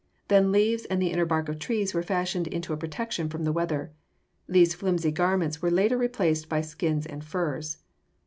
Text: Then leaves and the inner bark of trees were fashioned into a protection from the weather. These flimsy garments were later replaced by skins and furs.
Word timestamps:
Then 0.29 0.51
leaves 0.51 0.85
and 0.85 0.99
the 0.99 1.11
inner 1.11 1.27
bark 1.27 1.47
of 1.47 1.59
trees 1.59 1.93
were 1.93 2.01
fashioned 2.01 2.47
into 2.47 2.73
a 2.73 2.75
protection 2.77 3.29
from 3.29 3.43
the 3.43 3.51
weather. 3.51 3.91
These 4.49 4.73
flimsy 4.73 5.11
garments 5.11 5.61
were 5.61 5.69
later 5.69 5.95
replaced 5.95 6.49
by 6.49 6.61
skins 6.61 7.05
and 7.05 7.23
furs. 7.23 7.77